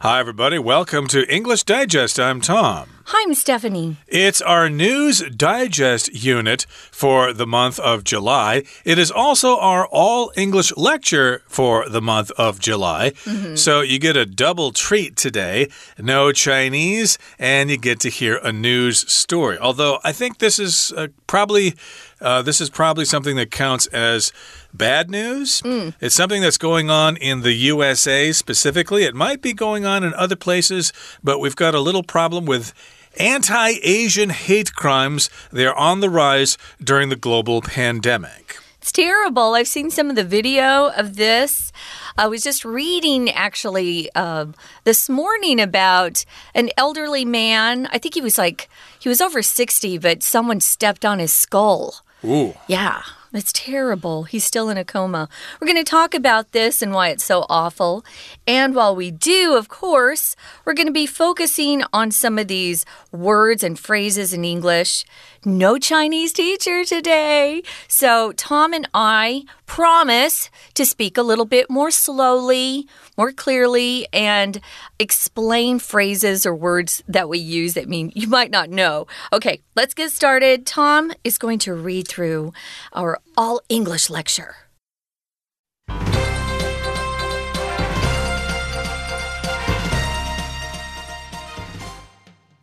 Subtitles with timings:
[0.00, 0.60] Hi, everybody.
[0.60, 2.20] Welcome to English Digest.
[2.20, 2.88] I'm Tom.
[3.06, 3.96] Hi, I'm Stephanie.
[4.06, 8.62] It's our News Digest unit for the month of July.
[8.84, 13.12] It is also our all English lecture for the month of July.
[13.24, 13.56] Mm -hmm.
[13.56, 18.52] So you get a double treat today no Chinese, and you get to hear a
[18.52, 19.58] news story.
[19.58, 21.74] Although I think this is uh, probably.
[22.20, 24.32] Uh, this is probably something that counts as
[24.72, 25.62] bad news.
[25.62, 25.94] Mm.
[26.00, 29.04] It's something that's going on in the USA specifically.
[29.04, 30.92] It might be going on in other places,
[31.22, 32.72] but we've got a little problem with
[33.18, 35.30] anti Asian hate crimes.
[35.50, 38.58] They're on the rise during the global pandemic.
[38.80, 39.54] It's terrible.
[39.54, 41.72] I've seen some of the video of this.
[42.16, 44.46] I was just reading actually uh,
[44.84, 46.24] this morning about
[46.54, 47.86] an elderly man.
[47.92, 51.96] I think he was like, he was over 60, but someone stepped on his skull.
[52.24, 52.54] Ooh.
[52.66, 53.02] Yeah.
[53.30, 54.24] That's terrible.
[54.24, 55.28] He's still in a coma.
[55.60, 58.02] We're going to talk about this and why it's so awful.
[58.46, 62.86] And while we do, of course, we're going to be focusing on some of these
[63.12, 65.04] words and phrases in English.
[65.48, 67.62] No Chinese teacher today.
[67.88, 74.60] So, Tom and I promise to speak a little bit more slowly, more clearly, and
[74.98, 79.06] explain phrases or words that we use that mean you might not know.
[79.32, 80.66] Okay, let's get started.
[80.66, 82.52] Tom is going to read through
[82.92, 84.67] our all English lecture.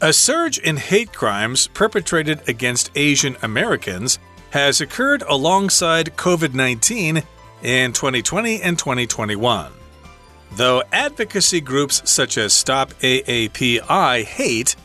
[0.05, 4.19] A surge in hate crimes perpetrated against Asian Americans
[4.51, 7.23] has occurred alongside COVID 19
[7.63, 9.71] in 2020 and 2021.
[10.51, 14.75] Though advocacy groups such as Stop AAPI Hate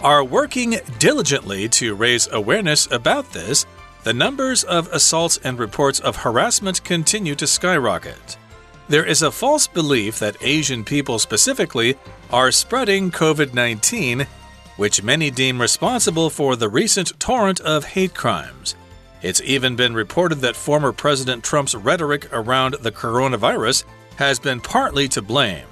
[0.00, 3.66] are working diligently to raise awareness about this,
[4.04, 8.38] the numbers of assaults and reports of harassment continue to skyrocket.
[8.88, 11.98] There is a false belief that Asian people specifically
[12.30, 14.26] are spreading COVID 19,
[14.80, 18.74] which many deem responsible for the recent torrent of hate crimes.
[19.20, 23.84] It's even been reported that former President Trump's rhetoric around the coronavirus
[24.16, 25.66] has been partly to blame.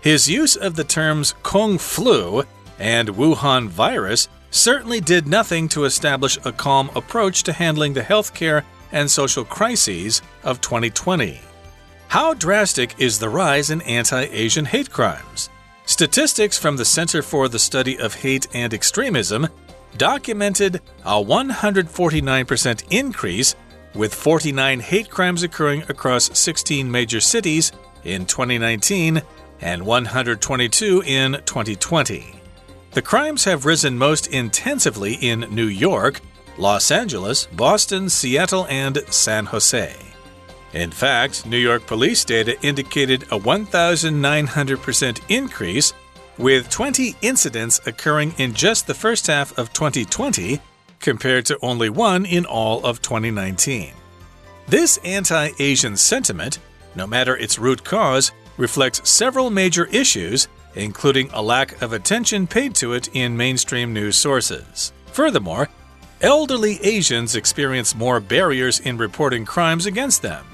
[0.00, 2.44] His use of the terms Kung flu
[2.78, 8.62] and Wuhan virus certainly did nothing to establish a calm approach to handling the healthcare
[8.92, 11.40] and social crises of 2020.
[12.06, 15.50] How drastic is the rise in anti Asian hate crimes?
[15.84, 19.48] Statistics from the Center for the Study of Hate and Extremism
[19.96, 23.54] documented a 149% increase,
[23.94, 27.72] with 49 hate crimes occurring across 16 major cities
[28.04, 29.20] in 2019
[29.60, 32.34] and 122 in 2020.
[32.92, 36.20] The crimes have risen most intensively in New York,
[36.58, 40.11] Los Angeles, Boston, Seattle, and San Jose.
[40.72, 45.92] In fact, New York police data indicated a 1,900% increase,
[46.38, 50.60] with 20 incidents occurring in just the first half of 2020,
[51.00, 53.92] compared to only one in all of 2019.
[54.66, 56.58] This anti Asian sentiment,
[56.94, 62.74] no matter its root cause, reflects several major issues including a lack of attention paid
[62.76, 64.92] to it in mainstream news sources.
[65.06, 65.68] Furthermore,
[66.20, 70.46] elderly Asians experience more barriers in reporting crimes against them.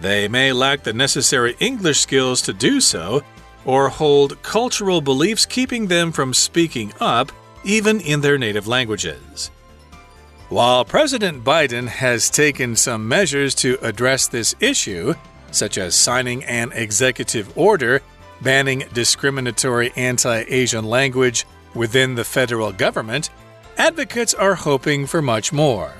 [0.00, 3.22] They may lack the necessary English skills to do so,
[3.64, 7.32] or hold cultural beliefs keeping them from speaking up,
[7.64, 9.50] even in their native languages.
[10.48, 15.14] While President Biden has taken some measures to address this issue,
[15.50, 18.02] such as signing an executive order
[18.42, 23.30] banning discriminatory anti Asian language within the federal government,
[23.76, 25.92] advocates are hoping for much more.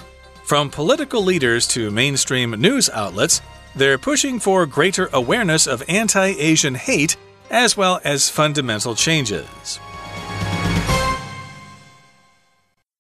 [0.45, 3.43] From political leaders to mainstream news outlets,
[3.77, 7.17] they're pushing for greater awareness of anti Asian hate
[7.51, 9.79] as well as fundamental changes.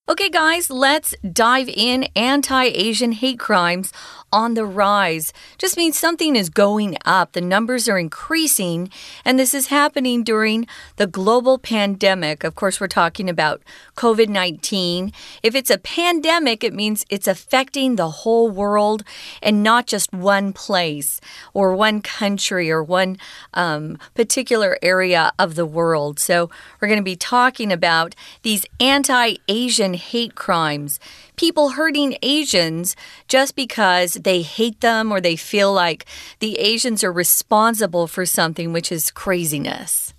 [0.08, 2.04] Okay, guys, let's dive in.
[2.14, 3.92] Anti Asian hate crimes
[4.36, 7.32] on the rise just means something is going up.
[7.32, 8.90] The numbers are increasing,
[9.24, 10.66] and this is happening during
[10.96, 12.44] the global pandemic.
[12.44, 13.62] Of course, we're talking about
[13.96, 15.10] COVID 19.
[15.42, 19.04] If it's a pandemic, it means it's affecting the whole world
[19.42, 21.18] and not just one place
[21.54, 23.16] or one country or one
[23.54, 26.20] um, particular area of the world.
[26.20, 31.00] So, we're going to be talking about these anti Asian hate crimes
[31.36, 32.96] people hurting Asians
[33.28, 36.06] just because they hate them or they feel like
[36.40, 40.12] the Asians are responsible for something, which is craziness.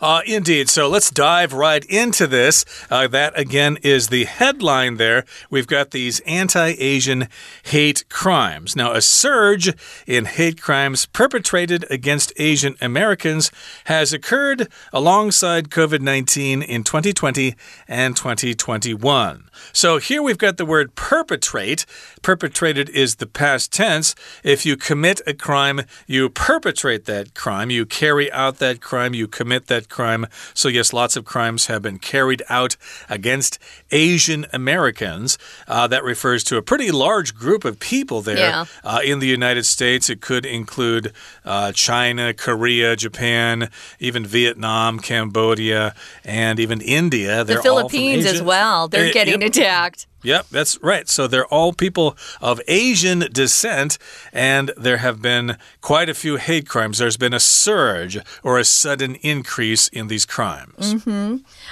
[0.00, 0.68] Uh, indeed.
[0.68, 2.64] So let's dive right into this.
[2.90, 5.24] Uh, that, again, is the headline there.
[5.50, 7.28] We've got these anti Asian
[7.64, 8.76] hate crimes.
[8.76, 9.74] Now, a surge
[10.06, 13.50] in hate crimes perpetrated against Asian Americans
[13.84, 17.54] has occurred alongside COVID 19 in 2020
[17.88, 19.48] and 2021.
[19.72, 21.84] So here we've got the word perpetrate.
[22.22, 24.14] Perpetrated is the past tense.
[24.44, 29.26] If you commit a crime, you perpetrate that crime, you carry out that crime, you
[29.26, 30.26] commit that crime.
[30.54, 32.76] So, yes, lots of crimes have been carried out
[33.08, 33.58] against
[33.90, 35.38] Asian Americans.
[35.66, 38.64] Uh, that refers to a pretty large group of people there Yeah.
[38.84, 40.08] uh, in the United States.
[40.10, 41.12] It could include
[41.44, 45.94] uh, China, Korea, Japan, even Vietnam, Cambodia,
[46.24, 47.44] and even India.
[47.44, 48.88] They're the Philippines as well.
[48.88, 49.50] They're Uh, getting yep.
[49.50, 50.06] attacked.
[50.22, 51.08] Yep, that's right.
[51.08, 53.98] So they're all people of Asian descent,
[54.32, 56.98] and there have been quite a few hate crimes.
[56.98, 60.94] There's been a surge or a sudden increase in these crimes.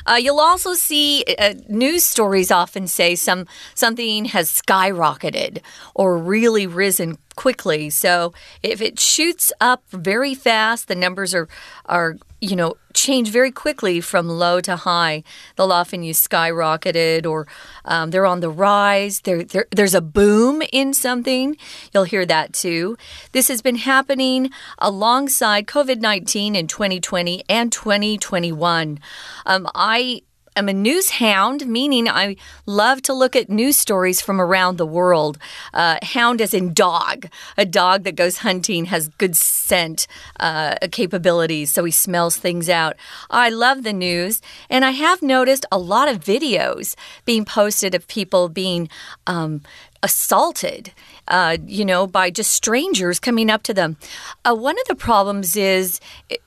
[0.07, 5.61] Uh, you'll also see uh, news stories often say some something has skyrocketed
[5.95, 7.91] or really risen quickly.
[7.91, 8.33] So
[8.63, 11.49] if it shoots up very fast, the numbers are
[11.87, 12.17] are
[12.47, 15.23] you know change very quickly from low to high.
[15.57, 17.47] They'll often use skyrocketed or
[17.85, 19.21] um, they're on the rise.
[19.21, 21.57] There, there, there's a boom in something.
[21.93, 22.97] You'll hear that too.
[23.33, 28.99] This has been happening alongside COVID 19 in 2020 and 2021.
[29.45, 30.23] Um, I
[30.57, 34.87] am a news hound, meaning I love to look at news stories from around the
[34.87, 35.39] world.
[35.75, 37.27] Uh, hound as in dog.
[37.57, 40.07] A dog that goes hunting has good scent
[40.41, 42.97] uh, capabilities, so he smells things out.
[43.31, 46.95] I love the news, and I have noticed a lot of videos
[47.25, 48.89] being posted of people being.
[49.27, 49.63] Um,
[50.07, 50.93] assaulted,
[51.27, 53.97] uh, you know, by just strangers coming up to them.
[54.45, 55.99] Uh, one of the problems is,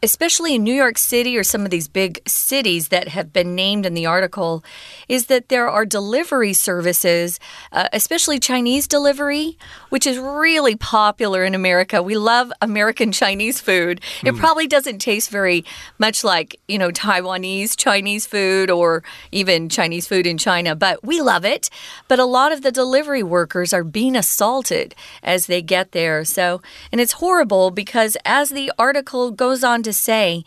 [0.01, 3.85] especially in New York City or some of these big cities that have been named
[3.85, 4.63] in the article,
[5.09, 7.38] is that there are delivery services,
[7.73, 9.57] uh, especially Chinese delivery,
[9.89, 12.01] which is really popular in America.
[12.01, 14.00] We love American Chinese food.
[14.23, 15.65] It probably doesn't taste very
[15.97, 19.03] much like, you know, Taiwanese Chinese food or
[19.33, 21.69] even Chinese food in China, but we love it.
[22.07, 26.24] But a lot of the delivery workers are being assaulted as they get there.
[26.25, 26.62] So,
[26.92, 30.44] and it's horrible because as the article goes on to say,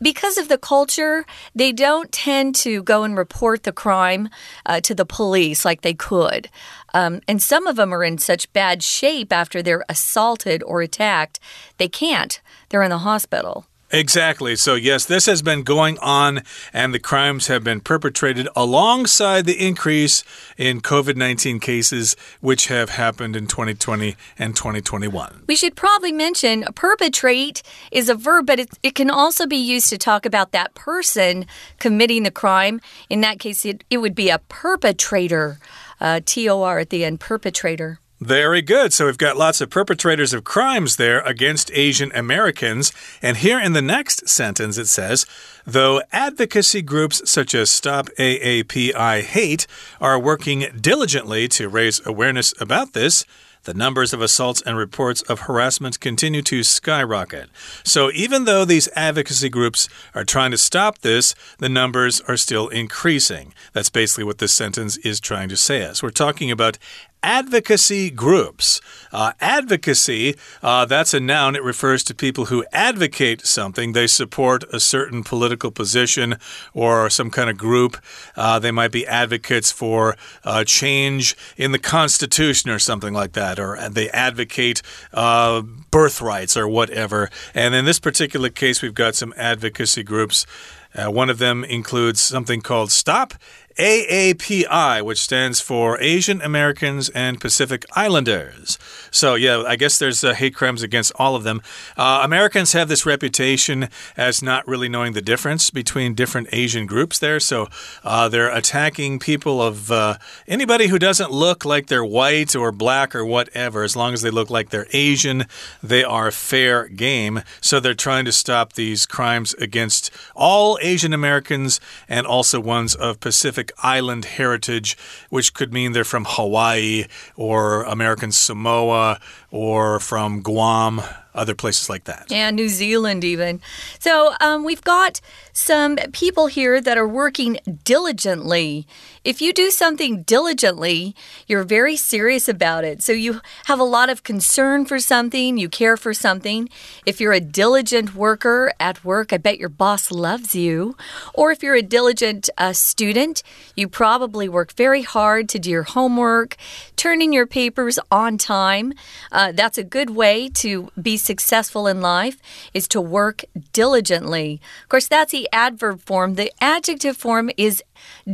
[0.00, 1.24] because of the culture,
[1.54, 4.28] they don't tend to go and report the crime
[4.66, 6.48] uh, to the police like they could.
[6.92, 11.40] Um, and some of them are in such bad shape after they're assaulted or attacked,
[11.78, 12.40] they can't.
[12.68, 13.66] They're in the hospital.
[13.92, 14.56] Exactly.
[14.56, 16.42] So, yes, this has been going on,
[16.72, 20.24] and the crimes have been perpetrated alongside the increase
[20.56, 25.44] in COVID 19 cases, which have happened in 2020 and 2021.
[25.46, 27.62] We should probably mention perpetrate
[27.92, 31.46] is a verb, but it, it can also be used to talk about that person
[31.78, 32.80] committing the crime.
[33.08, 35.58] In that case, it, it would be a perpetrator,
[36.00, 38.00] uh, T O R at the end, perpetrator.
[38.20, 38.94] Very good.
[38.94, 42.90] So we've got lots of perpetrators of crimes there against Asian Americans.
[43.20, 45.26] And here in the next sentence it says,
[45.66, 49.66] though advocacy groups such as Stop AAPI Hate
[50.00, 53.26] are working diligently to raise awareness about this,
[53.64, 57.50] the numbers of assaults and reports of harassment continue to skyrocket.
[57.84, 62.68] So, even though these advocacy groups are trying to stop this, the numbers are still
[62.68, 63.52] increasing.
[63.72, 66.00] That's basically what this sentence is trying to say us.
[66.00, 66.78] We're talking about
[67.26, 68.80] advocacy groups.
[69.12, 71.56] Uh, advocacy, uh, that's a noun.
[71.56, 73.92] It refers to people who advocate something.
[73.92, 76.36] They support a certain political position
[76.72, 77.96] or some kind of group.
[78.36, 83.58] Uh, they might be advocates for uh, change in the Constitution or something like that,
[83.58, 84.80] or they advocate
[85.12, 87.28] uh, birthrights or whatever.
[87.54, 90.46] And in this particular case, we've got some advocacy groups.
[90.94, 93.34] Uh, one of them includes something called Stop
[93.78, 98.78] AAPI, which stands for Asian Americans and Pacific Islanders.
[99.10, 101.62] So, yeah, I guess there's uh, hate crimes against all of them.
[101.96, 107.18] Uh, Americans have this reputation as not really knowing the difference between different Asian groups
[107.18, 107.38] there.
[107.38, 107.68] So,
[108.02, 110.16] uh, they're attacking people of uh,
[110.48, 113.82] anybody who doesn't look like they're white or black or whatever.
[113.82, 115.44] As long as they look like they're Asian,
[115.82, 117.42] they are fair game.
[117.60, 121.78] So, they're trying to stop these crimes against all Asian Americans
[122.08, 124.96] and also ones of Pacific Island heritage,
[125.30, 127.06] which could mean they're from Hawaii
[127.36, 129.20] or American Samoa
[129.50, 131.02] or from Guam,
[131.34, 132.26] other places like that.
[132.28, 133.60] Yeah, New Zealand, even.
[133.98, 135.20] So um, we've got
[135.56, 138.86] some people here that are working diligently.
[139.24, 143.02] If you do something diligently, you're very serious about it.
[143.02, 146.68] So you have a lot of concern for something, you care for something.
[147.06, 150.94] If you're a diligent worker at work, I bet your boss loves you.
[151.32, 153.42] Or if you're a diligent uh, student,
[153.74, 156.56] you probably work very hard to do your homework,
[156.96, 158.92] turn in your papers on time.
[159.32, 162.42] Uh, that's a good way to be successful in life
[162.74, 164.60] is to work diligently.
[164.82, 166.34] Of course, that's the adverb form.
[166.34, 167.82] The adjective form is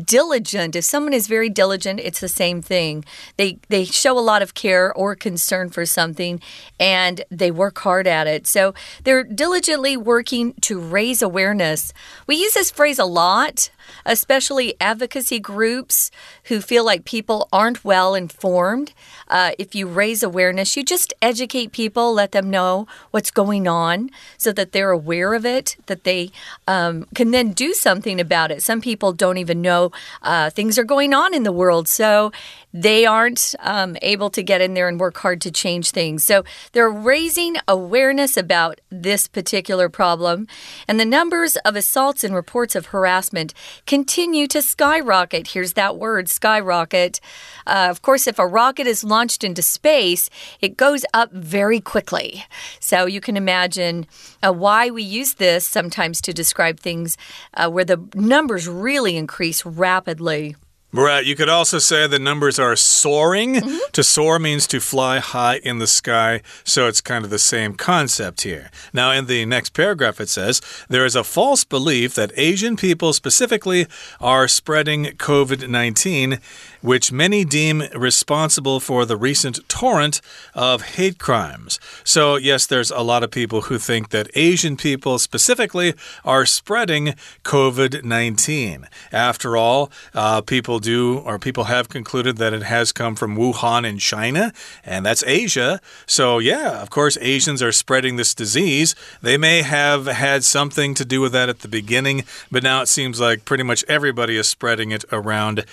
[0.05, 0.77] diligent.
[0.77, 3.05] If someone is very diligent, it's the same thing.
[3.37, 6.41] They they show a lot of care or concern for something
[6.79, 8.47] and they work hard at it.
[8.47, 11.93] So they're diligently working to raise awareness.
[12.27, 13.71] We use this phrase a lot
[14.05, 16.11] especially advocacy groups
[16.45, 18.93] who feel like people aren't well informed.
[19.29, 24.11] Uh, if you raise awareness, you just educate people, let them know what's going on
[24.37, 26.31] so that they're aware of it, that they
[26.67, 28.63] um, can then do something about it.
[28.63, 29.91] Some people don't even know
[30.23, 31.89] uh, things are going on in the world.
[31.89, 32.33] So
[32.73, 36.25] they aren't um, able to get in there and work hard to change things.
[36.25, 40.47] So they're raising awareness about this particular problem.
[40.89, 43.55] And the numbers of assaults and reports of harassment
[43.87, 45.49] continue to skyrocket.
[45.49, 47.21] Here's that word skyrocket.
[47.67, 52.45] Uh, of course, if a rocket is launched into space, it goes up very quickly.
[52.81, 54.07] So you can imagine
[54.43, 57.17] uh, why we use this sometimes to describe things
[57.55, 60.57] uh, where the numbers really increase rapidly.
[60.95, 61.25] Right.
[61.25, 63.57] You could also say the numbers are soaring.
[63.57, 63.91] Mm -hmm.
[63.93, 67.75] To soar means to fly high in the sky, so it's kind of the same
[67.75, 68.71] concept here.
[68.93, 73.13] Now, in the next paragraph, it says there is a false belief that Asian people
[73.13, 73.87] specifically
[74.19, 76.39] are spreading COVID 19
[76.83, 80.21] which many deem responsible for the recent torrent
[80.55, 81.79] of hate crimes.
[82.05, 85.95] So, yes, there's a lot of people who think that Asian people specifically
[86.25, 88.89] are spreading COVID 19.
[89.13, 93.89] After all, uh, people do, or people have concluded that it has come from Wuhan
[93.89, 94.53] in China,
[94.85, 95.81] and that's Asia.
[96.07, 98.95] So, yeah, of course, Asians are spreading this disease.
[99.23, 102.89] They may have had something to do with that at the beginning, but now it
[102.89, 105.65] seems like pretty much everybody is spreading it around.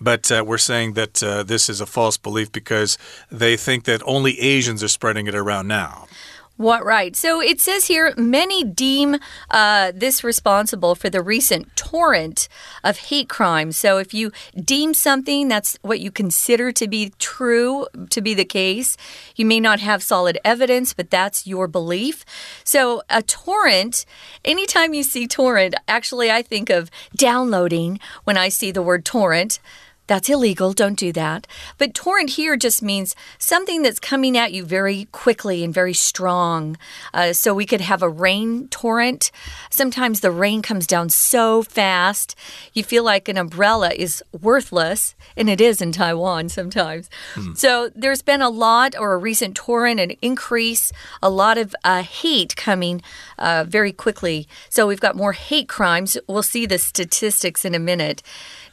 [0.00, 2.98] But uh, we're saying that uh, this is a false belief because
[3.30, 6.08] they think that only Asians are spreading it around now.
[6.56, 7.16] What right?
[7.16, 9.16] So it says here many deem
[9.50, 12.48] uh, this responsible for the recent torrent
[12.84, 13.76] of hate crimes.
[13.76, 18.44] So if you deem something that's what you consider to be true, to be the
[18.44, 18.96] case,
[19.34, 22.24] you may not have solid evidence, but that's your belief.
[22.62, 24.06] So a torrent,
[24.44, 29.58] anytime you see torrent, actually, I think of downloading when I see the word torrent.
[30.06, 30.74] That's illegal.
[30.74, 31.46] Don't do that.
[31.78, 36.76] But torrent here just means something that's coming at you very quickly and very strong.
[37.14, 39.30] Uh, so we could have a rain torrent.
[39.70, 42.36] Sometimes the rain comes down so fast,
[42.74, 47.08] you feel like an umbrella is worthless, and it is in Taiwan sometimes.
[47.34, 47.54] Hmm.
[47.54, 50.92] So there's been a lot, or a recent torrent, an increase,
[51.22, 53.00] a lot of uh, hate coming
[53.38, 54.46] uh, very quickly.
[54.68, 56.18] So we've got more hate crimes.
[56.28, 58.22] We'll see the statistics in a minute.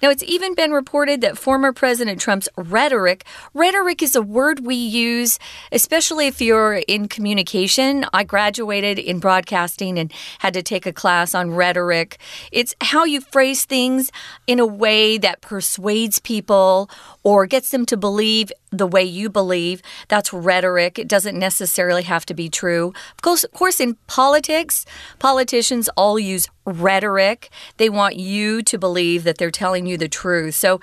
[0.01, 4.75] Now, it's even been reported that former President Trump's rhetoric, rhetoric is a word we
[4.75, 5.39] use,
[5.71, 8.05] especially if you're in communication.
[8.13, 12.17] I graduated in broadcasting and had to take a class on rhetoric.
[12.51, 14.11] It's how you phrase things
[14.47, 16.89] in a way that persuades people
[17.23, 19.81] or gets them to believe the way you believe.
[20.07, 20.97] That's rhetoric.
[20.97, 22.93] It doesn't necessarily have to be true.
[23.13, 24.85] Of course, of course, in politics,
[25.19, 27.49] politicians all use rhetoric.
[27.77, 30.55] They want you to believe that they're telling you the truth.
[30.55, 30.79] So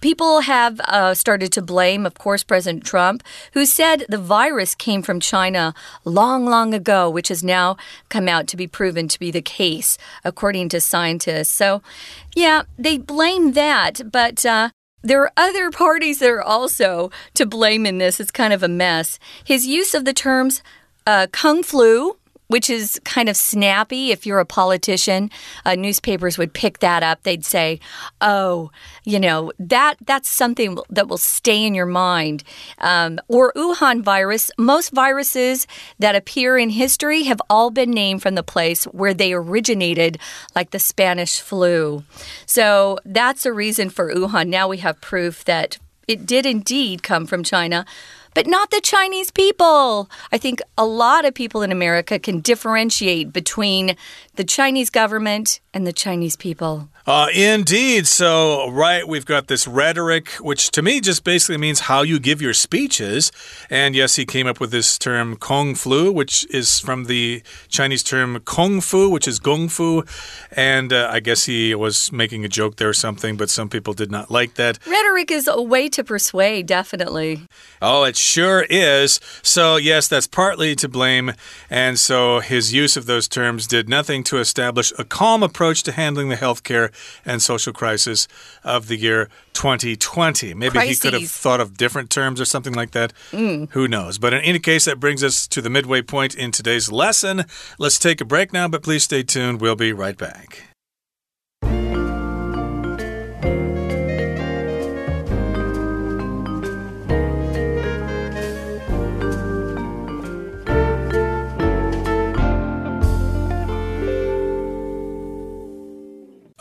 [0.00, 3.22] people have uh, started to blame, of course, President Trump,
[3.52, 7.76] who said the virus came from China long, long ago, which has now
[8.08, 11.52] come out to be proven to be the case, according to scientists.
[11.52, 11.82] So,
[12.34, 14.70] yeah, they blame that, but uh,
[15.02, 18.20] there are other parties that are also to blame in this.
[18.20, 19.18] It's kind of a mess.
[19.44, 20.62] His use of the terms
[21.06, 22.16] uh, kung flu,
[22.50, 24.10] which is kind of snappy.
[24.10, 25.30] If you're a politician,
[25.64, 27.22] uh, newspapers would pick that up.
[27.22, 27.78] They'd say,
[28.20, 28.72] "Oh,
[29.04, 32.42] you know that that's something that will stay in your mind."
[32.78, 34.50] Um, or Wuhan virus.
[34.58, 35.68] Most viruses
[36.00, 40.18] that appear in history have all been named from the place where they originated,
[40.56, 42.02] like the Spanish flu.
[42.46, 44.48] So that's a reason for Wuhan.
[44.48, 45.78] Now we have proof that
[46.08, 47.86] it did indeed come from China.
[48.34, 50.10] But not the Chinese people.
[50.32, 53.96] I think a lot of people in America can differentiate between
[54.40, 56.88] the Chinese government and the Chinese people.
[57.06, 58.06] Uh, indeed.
[58.06, 62.40] So, right, we've got this rhetoric, which to me just basically means how you give
[62.40, 63.32] your speeches.
[63.68, 68.02] And yes, he came up with this term Kung Flu, which is from the Chinese
[68.02, 70.04] term Kung Fu, which is Gong Fu.
[70.52, 73.92] And uh, I guess he was making a joke there or something, but some people
[73.92, 74.78] did not like that.
[74.86, 77.42] Rhetoric is a way to persuade, definitely.
[77.82, 79.20] Oh, it sure is.
[79.42, 81.32] So, yes, that's partly to blame.
[81.68, 85.92] And so his use of those terms did nothing to establish a calm approach to
[85.92, 86.92] handling the healthcare
[87.26, 88.28] and social crisis
[88.62, 90.54] of the year 2020.
[90.54, 91.02] Maybe Crises.
[91.02, 93.12] he could have thought of different terms or something like that.
[93.32, 93.70] Mm.
[93.72, 94.18] Who knows?
[94.18, 97.44] But in any case, that brings us to the midway point in today's lesson.
[97.76, 99.60] Let's take a break now, but please stay tuned.
[99.60, 100.69] We'll be right back.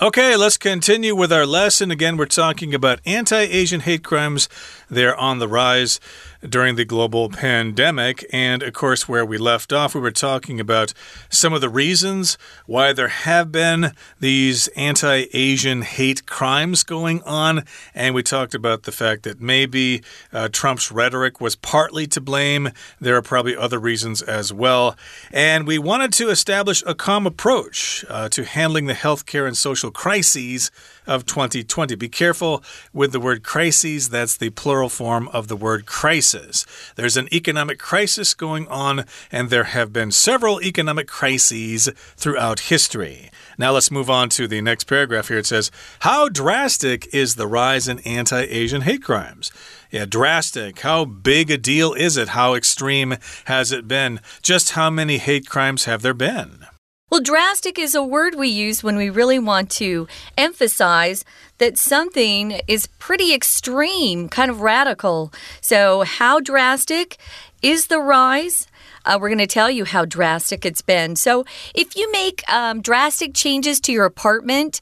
[0.02, 1.92] Okay, let's continue with our lesson.
[1.92, 4.48] Again, we're talking about anti Asian hate crimes.
[4.90, 6.00] They're on the rise
[6.48, 8.26] during the global pandemic.
[8.32, 10.94] And of course, where we left off, we were talking about
[11.30, 17.64] some of the reasons why there have been these anti Asian hate crimes going on.
[17.94, 22.70] And we talked about the fact that maybe uh, Trump's rhetoric was partly to blame.
[23.00, 24.96] There are probably other reasons as well.
[25.32, 29.92] And we wanted to establish a calm approach uh, to handling the healthcare and social
[29.92, 30.72] crises
[31.10, 31.96] of 2020.
[31.96, 32.64] Be careful
[32.94, 36.66] with the word crises, that's the plural form of the word crisis.
[36.96, 43.32] There's an economic crisis going on, and there have been several economic crises throughout history.
[43.58, 45.40] Now let's move on to the next paragraph here.
[45.40, 49.52] It says, How drastic is the rise in anti Asian hate crimes?
[49.92, 50.80] Yeah, drastic.
[50.80, 52.30] How big a deal is it?
[52.30, 54.22] How extreme has it been?
[54.44, 56.68] Just how many hate crimes have there been?
[57.10, 61.26] Well, drastic is a word we use when we really want to emphasize
[61.58, 65.34] that something is pretty extreme, kind of radical.
[65.60, 67.18] So, how drastic
[67.64, 68.68] is the rise?
[69.06, 71.16] Uh, we're going to tell you how drastic it's been.
[71.16, 74.80] So, if you make um, drastic changes to your apartment,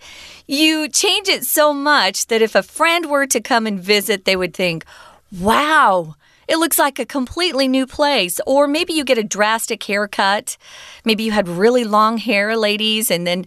[0.48, 4.36] you change it so much that if a friend were to come and visit, they
[4.36, 4.84] would think,
[5.32, 8.40] wow it looks like a completely new place.
[8.46, 10.58] Or maybe you get a drastic haircut.
[11.06, 13.46] Maybe you had really long hair, ladies, and then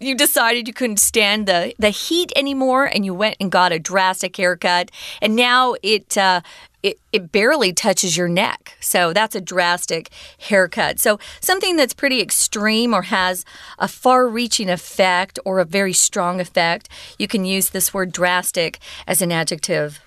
[0.00, 3.78] you decided you couldn't stand the the heat anymore and you went and got a
[3.78, 4.90] drastic haircut
[5.20, 6.40] and now it uh,
[6.82, 8.76] it, it barely touches your neck.
[8.80, 10.98] So that's a drastic haircut.
[10.98, 13.44] So something that's pretty extreme or has
[13.78, 18.80] a far reaching effect or a very strong effect, you can use this word drastic
[19.06, 20.00] as an adjective.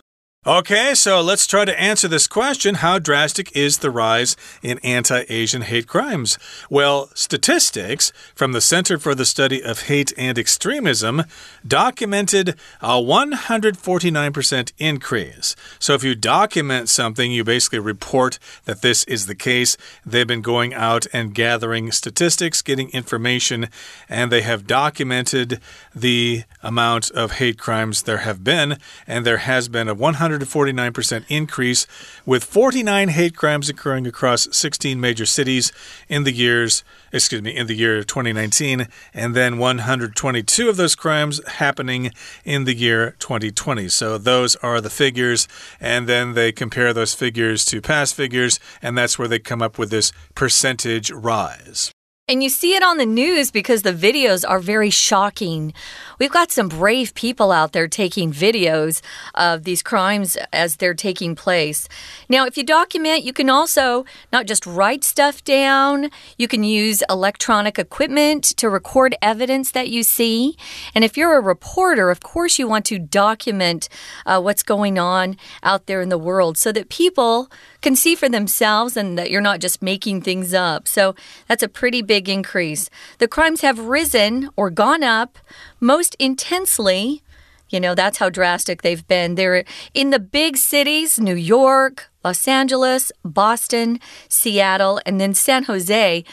[0.47, 5.23] Okay, so let's try to answer this question How drastic is the rise in anti
[5.27, 6.37] Asian hate crimes?
[6.69, 11.23] Well, statistics from the Center for the Study of Hate and Extremism
[11.67, 15.55] documented a 149% increase.
[15.79, 19.77] So if you document something, you basically report that this is the case.
[20.05, 23.69] They've been going out and gathering statistics, getting information,
[24.07, 25.59] and they have documented
[25.95, 28.77] the amount of hate crimes there have been,
[29.07, 31.87] and there has been a 100 149% increase,
[32.25, 35.71] with 49 hate crimes occurring across 16 major cities
[36.09, 41.45] in the years, excuse me, in the year 2019, and then 122 of those crimes
[41.47, 42.11] happening
[42.43, 43.89] in the year 2020.
[43.89, 45.47] So those are the figures,
[45.79, 49.77] and then they compare those figures to past figures, and that's where they come up
[49.77, 51.91] with this percentage rise.
[52.27, 55.75] And you see it on the news because the videos are very shocking.
[56.17, 59.03] We've got some brave people out there taking videos
[59.35, 61.87] of these crimes as they're taking place.
[62.27, 67.03] Now, if you document, you can also not just write stuff down, you can use
[67.11, 70.57] electronic equipment to record evidence that you see.
[70.95, 73.87] And if you're a reporter, of course, you want to document
[74.25, 77.51] uh, what's going on out there in the world so that people
[77.85, 80.87] can see for themselves and that you're not just making things up.
[80.87, 81.13] So
[81.47, 82.89] that's a pretty big increase.
[83.19, 85.37] The crimes have risen or gone up
[85.79, 87.21] most intensely.
[87.69, 89.35] You know, that's how drastic they've been.
[89.35, 96.23] They're in the big cities New York, Los Angeles, Boston, Seattle, and then San Jose.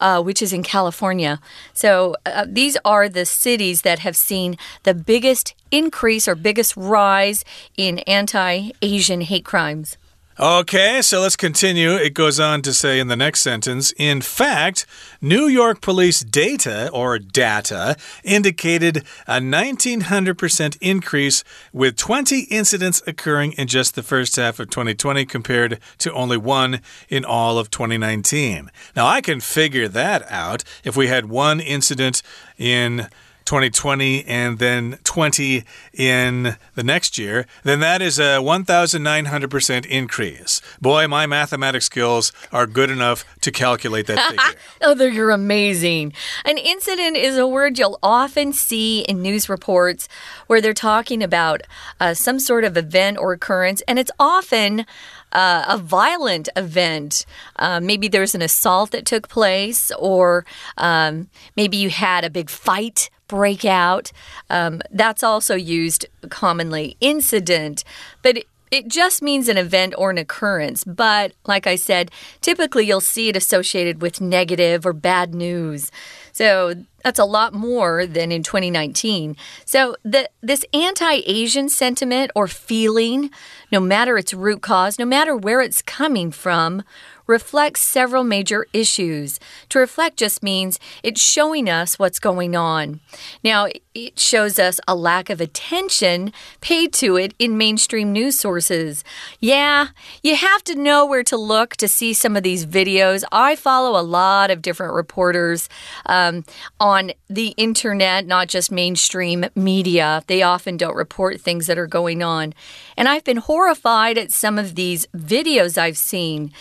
[0.00, 1.40] Uh, which is in California.
[1.72, 7.44] So uh, these are the cities that have seen the biggest increase or biggest rise
[7.76, 9.97] in anti Asian hate crimes.
[10.40, 11.96] Okay, so let's continue.
[11.96, 14.86] It goes on to say in the next sentence In fact,
[15.20, 23.66] New York police data or data indicated a 1900% increase with 20 incidents occurring in
[23.66, 28.70] just the first half of 2020 compared to only one in all of 2019.
[28.94, 30.62] Now, I can figure that out.
[30.84, 32.22] If we had one incident
[32.56, 33.08] in
[33.48, 40.60] 2020 and then 20 in the next year, then that is a 1,900% increase.
[40.82, 44.60] Boy, my mathematics skills are good enough to calculate that figure.
[44.82, 46.12] oh, you're amazing.
[46.44, 50.10] An incident is a word you'll often see in news reports
[50.46, 51.62] where they're talking about
[52.00, 54.84] uh, some sort of event or occurrence, and it's often.
[55.30, 57.26] Uh, a violent event.
[57.56, 60.46] Uh, maybe there's an assault that took place, or
[60.78, 64.10] um, maybe you had a big fight breakout.
[64.50, 66.96] Um, that's also used commonly.
[67.00, 67.84] Incident,
[68.22, 72.10] but it just means an event or an occurrence, but like I said,
[72.40, 75.90] typically you'll see it associated with negative or bad news.
[76.32, 79.36] So that's a lot more than in 2019.
[79.64, 83.30] So the this anti-Asian sentiment or feeling,
[83.72, 86.82] no matter its root cause, no matter where it's coming from,
[87.28, 89.38] reflects several major issues.
[89.68, 93.00] To reflect just means it's showing us what's going on.
[93.44, 99.04] Now, it shows us a lack of attention paid to it in mainstream news sources.
[99.38, 99.88] Yeah,
[100.22, 103.22] you have to know where to look to see some of these videos.
[103.30, 105.68] I follow a lot of different reporters
[106.06, 106.44] um,
[106.80, 110.22] on the internet, not just mainstream media.
[110.26, 112.54] They often don't report things that are going on.
[112.96, 116.52] And I've been horrified at some of these videos I've seen.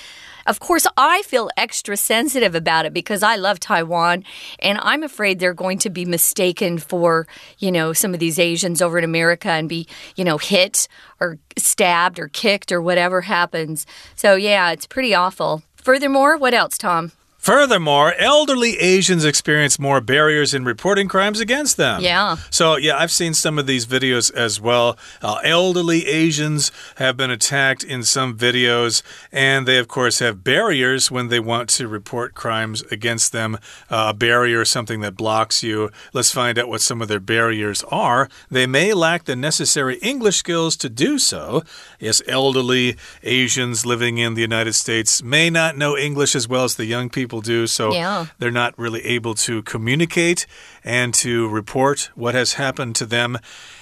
[0.48, 4.24] Of course, I feel extra sensitive about it because I love Taiwan
[4.60, 7.28] and I'm afraid they're going to be mistaken for,
[7.60, 10.88] you know, some of these Asians over in America and be, you know, hit
[11.20, 13.86] or stabbed or kicked or whatever happens.
[14.16, 15.64] So, yeah, it's pretty awful.
[15.76, 17.12] Furthermore, what else, Tom?
[17.48, 22.02] Furthermore, elderly Asians experience more barriers in reporting crimes against them.
[22.02, 22.36] Yeah.
[22.50, 24.98] So, yeah, I've seen some of these videos as well.
[25.22, 31.10] Uh, elderly Asians have been attacked in some videos, and they, of course, have barriers
[31.10, 33.58] when they want to report crimes against them.
[33.90, 35.90] Uh, a barrier is something that blocks you.
[36.12, 38.28] Let's find out what some of their barriers are.
[38.52, 41.64] They may lack the necessary English skills to do so.
[41.98, 46.76] Yes, elderly Asians living in the United States may not know English as well as
[46.76, 47.68] the young people people do.
[47.68, 48.28] So yeah.
[48.40, 50.48] they're not really able to communicate
[50.84, 53.38] and to report what has happened to them.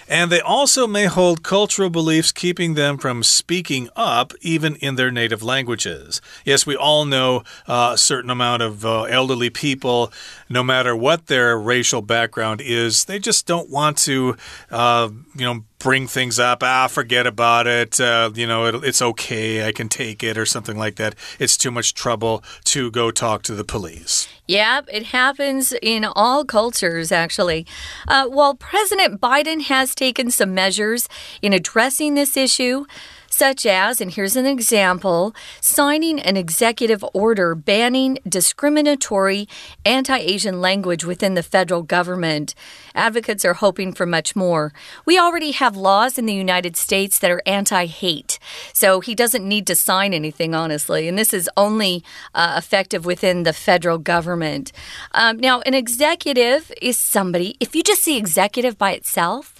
[0.07, 5.11] And they also may hold cultural beliefs keeping them from speaking up even in their
[5.11, 6.21] native languages.
[6.43, 10.11] Yes, we all know uh, a certain amount of uh, elderly people,
[10.47, 14.35] no matter what their racial background is, they just don't want to,
[14.69, 16.63] uh, you know, bring things up.
[16.63, 18.00] Ah, forget about it.
[18.00, 19.67] Uh, you know, it, it's okay.
[19.67, 21.13] I can take it or something like that.
[21.38, 24.28] It's too much trouble to go talk to the police.
[24.48, 27.67] Yep, it happens in all cultures, actually.
[28.08, 31.08] Uh, while President Biden has taken some measures
[31.43, 32.88] in addressing this issue,
[33.36, 39.48] such as, and here's an example, signing an executive order banning discriminatory
[39.86, 42.56] anti Asian language within the federal government.
[42.95, 44.71] Advocates are hoping for much more.
[45.06, 48.39] We already have laws in the United States that are anti hate,
[48.71, 51.10] so he doesn't need to sign anything, honestly.
[51.10, 54.71] And this is only uh, effective within the federal government.
[55.12, 59.54] Um, now, an executive is somebody, if you just see executive by itself,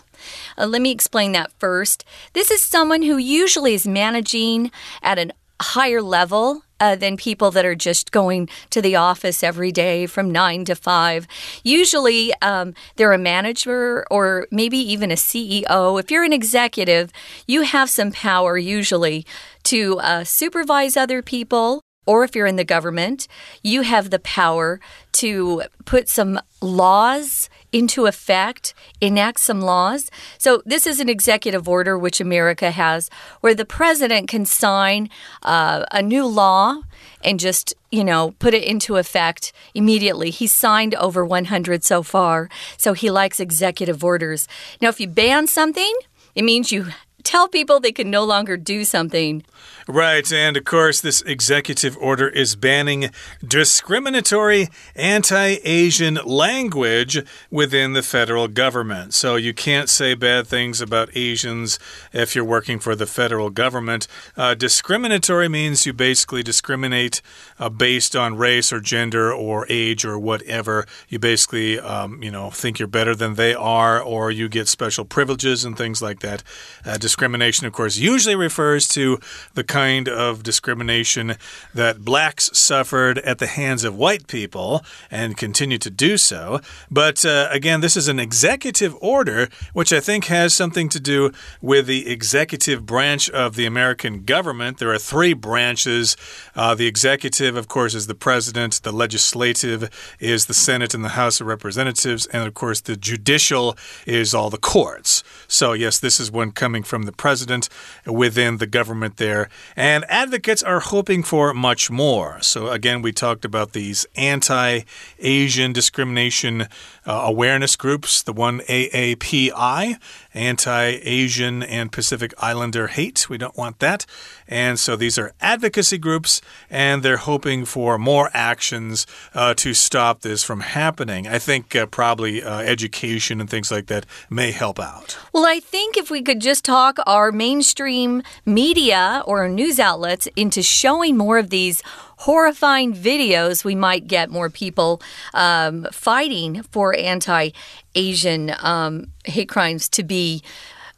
[0.58, 2.04] uh, let me explain that first.
[2.34, 7.66] This is someone who usually is managing at a higher level uh, than people that
[7.66, 11.28] are just going to the office every day from nine to five.
[11.64, 16.00] Usually, um, they're a manager or maybe even a CEO.
[16.00, 17.12] If you're an executive,
[17.48, 19.26] you have some power usually
[19.64, 23.28] to uh, supervise other people or if you're in the government,
[23.64, 24.80] you have the power
[25.14, 30.10] to put some laws into effect, enact some laws.
[30.38, 33.10] So, this is an executive order which America has
[33.42, 35.10] where the president can sign
[35.44, 36.84] uh, a new law
[37.22, 40.30] and just, you know, put it into effect immediately.
[40.30, 44.48] He's signed over 100 so far, so he likes executive orders.
[44.82, 45.94] Now, if you ban something,
[46.34, 46.88] it means you
[47.26, 49.44] tell people they can no longer do something.
[49.88, 53.12] Right, and of course, this executive order is banning
[53.48, 59.14] discriminatory anti Asian language within the federal government.
[59.14, 61.78] So you can't say bad things about Asians
[62.12, 64.08] if you're working for the federal government.
[64.36, 67.22] Uh, discriminatory means you basically discriminate
[67.60, 70.88] uh, based on race or gender or age or whatever.
[71.10, 75.06] You basically, um, you know, think you're better than they are, or you get special
[75.06, 76.42] privileges and things like that.
[76.84, 79.17] Uh, discrimination, of course, usually refers to
[79.54, 81.38] the kind of discrimination
[81.73, 86.60] that blacks suffered at the hands of white people and continue to do so.
[86.91, 91.32] But uh, again, this is an executive order, which I think has something to do
[91.62, 94.80] with the executive branch of the American government.
[94.80, 96.17] There are three branches.
[96.54, 101.15] Uh, the executive, of course, is the president, the legislative is the Senate and the
[101.15, 105.23] House of Representatives, and of course, the judicial is all the courts.
[105.47, 107.70] So, yes, this is one coming from the president
[108.06, 109.50] within the government there.
[109.76, 112.41] And advocates are hoping for much more.
[112.41, 114.82] So, again, we talked about these anti
[115.20, 116.68] Asian discrimination
[117.06, 119.98] uh, awareness groups, the one AAPI,
[120.34, 123.30] Anti Asian and Pacific Islander Hate.
[123.30, 124.06] We don't want that.
[124.48, 130.22] And so these are advocacy groups, and they're hoping for more actions uh, to stop
[130.22, 131.28] this from happening.
[131.28, 135.18] I think uh, probably uh, education and things like that may help out.
[135.34, 140.62] Well, I think if we could just talk our mainstream media or news outlets into
[140.62, 141.82] showing more of these
[142.26, 145.00] horrifying videos, we might get more people
[145.36, 147.52] um, fighting for anti
[147.94, 150.42] Asian um, hate crimes to be.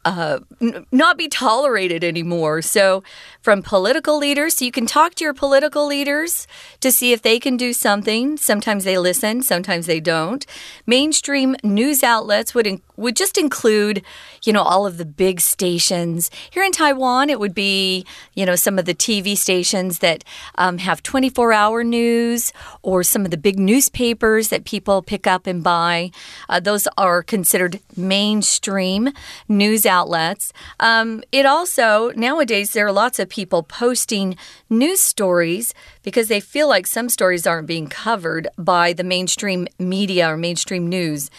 [0.08, 0.40] Uh,
[0.92, 2.62] not be tolerated anymore.
[2.62, 3.04] So,
[3.42, 6.48] from political leaders, so you can talk to your political leaders
[6.80, 8.38] to see if they can do something.
[8.38, 10.46] Sometimes they listen, sometimes they don't.
[10.86, 14.02] Mainstream news outlets would would just include,
[14.44, 16.32] you know, all of the big stations.
[16.50, 20.24] Here in Taiwan, it would be, you know, some of the TV stations that
[20.58, 25.46] um, have 24 hour news or some of the big newspapers that people pick up
[25.46, 26.12] and buy.
[26.50, 29.10] Uh, those are considered mainstream
[29.48, 29.97] news outlets.
[30.80, 34.36] Um, it also, nowadays, there are lots of people posting
[34.70, 40.32] news stories because they feel like some stories aren't being covered by the mainstream media
[40.32, 41.30] or mainstream news.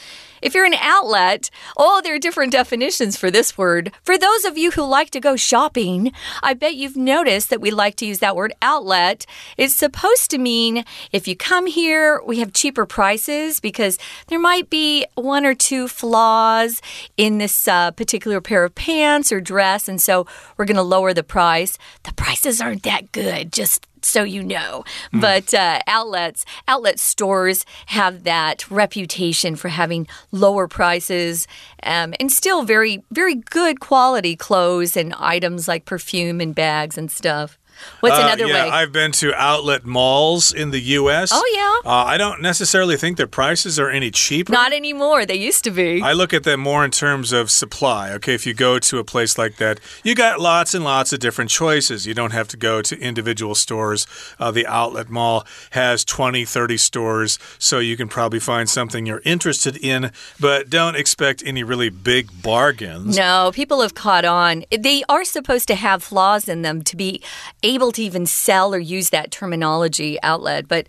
[0.42, 3.92] If you're an outlet, oh, there are different definitions for this word.
[4.02, 7.70] For those of you who like to go shopping, I bet you've noticed that we
[7.70, 9.26] like to use that word outlet.
[9.56, 13.98] It's supposed to mean if you come here, we have cheaper prices because
[14.28, 16.80] there might be one or two flaws
[17.16, 21.12] in this uh, particular pair of pants or dress, and so we're going to lower
[21.12, 21.78] the price.
[22.04, 23.52] The prices aren't that good.
[23.52, 24.84] Just so you know.
[25.12, 25.20] Mm.
[25.20, 31.46] But uh, outlets, outlet stores have that reputation for having lower prices
[31.82, 37.10] um, and still very, very good quality clothes and items like perfume and bags and
[37.10, 37.58] stuff.
[38.00, 38.70] What's uh, another yeah, way?
[38.70, 41.30] I've been to outlet malls in the U.S.
[41.32, 41.90] Oh, yeah.
[41.90, 44.52] Uh, I don't necessarily think their prices are any cheaper.
[44.52, 45.26] Not anymore.
[45.26, 46.00] They used to be.
[46.02, 48.12] I look at them more in terms of supply.
[48.12, 51.20] Okay, if you go to a place like that, you got lots and lots of
[51.20, 52.06] different choices.
[52.06, 54.06] You don't have to go to individual stores.
[54.38, 59.22] Uh, the outlet mall has 20, 30 stores, so you can probably find something you're
[59.24, 63.16] interested in, but don't expect any really big bargains.
[63.16, 64.64] No, people have caught on.
[64.70, 67.22] They are supposed to have flaws in them to be
[67.68, 70.86] able to even sell or use that terminology outlet, but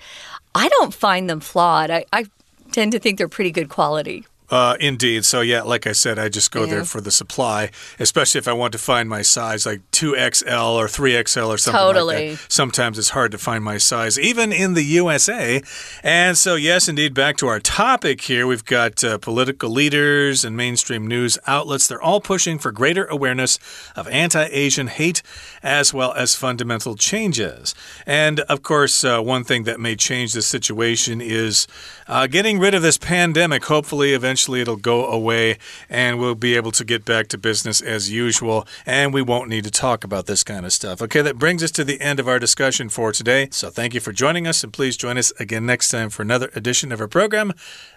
[0.55, 1.91] I don't find them flawed.
[1.91, 2.25] I, I
[2.71, 4.25] tend to think they're pretty good quality.
[4.49, 5.25] Uh, indeed.
[5.25, 6.71] So, yeah, like I said, I just go yeah.
[6.71, 10.87] there for the supply, especially if I want to find my size, like 2XL or
[10.87, 12.29] 3XL or something totally.
[12.29, 12.51] like that.
[12.51, 15.61] Sometimes it's hard to find my size, even in the USA.
[16.03, 18.47] And so, yes, indeed, back to our topic here.
[18.47, 21.87] We've got uh, political leaders and mainstream news outlets.
[21.87, 23.59] They're all pushing for greater awareness
[23.95, 25.21] of anti Asian hate
[25.61, 27.75] as well as fundamental changes.
[28.07, 31.67] And, of course, uh, one thing that may change the situation is
[32.07, 33.65] uh, getting rid of this pandemic.
[33.65, 35.57] Hopefully, eventually eventually it'll go away
[35.89, 39.65] and we'll be able to get back to business as usual and we won't need
[39.65, 41.01] to talk about this kind of stuff.
[41.01, 43.49] Okay, that brings us to the end of our discussion for today.
[43.51, 46.49] So thank you for joining us and please join us again next time for another
[46.55, 47.51] edition of our program.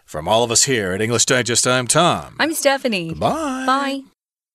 [0.04, 2.34] From all of us here at English Digest, I'm Tom.
[2.40, 3.14] I'm Stephanie.
[3.14, 3.64] Bye.
[3.64, 4.11] Bye.